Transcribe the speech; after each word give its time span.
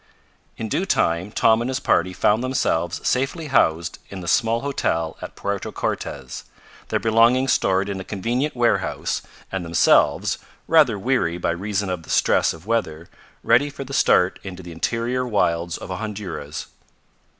In 0.57 0.67
due 0.67 0.87
time 0.87 1.31
Tom 1.31 1.61
and 1.61 1.69
his 1.69 1.79
party 1.79 2.11
found 2.11 2.43
themselves 2.43 3.07
safely 3.07 3.49
housed 3.49 3.99
in 4.09 4.21
the 4.21 4.27
small 4.27 4.61
hotel 4.61 5.15
at 5.21 5.35
Puerto 5.35 5.71
Cortes, 5.71 6.43
their 6.87 6.97
belongings 6.99 7.53
stored 7.53 7.87
in 7.87 7.99
a 7.99 8.03
convenient 8.03 8.55
warehouse 8.55 9.21
and 9.51 9.63
themselves, 9.63 10.39
rather 10.67 10.97
weary 10.97 11.37
by 11.37 11.51
reason 11.51 11.91
of 11.91 12.01
the 12.01 12.09
stress 12.09 12.51
of 12.51 12.65
weather, 12.65 13.09
ready 13.43 13.69
for 13.69 13.83
the 13.83 13.93
start 13.93 14.39
into 14.41 14.63
the 14.63 14.71
interior 14.71 15.27
wilds 15.27 15.77
of 15.77 15.89
Honduras. 15.91 16.65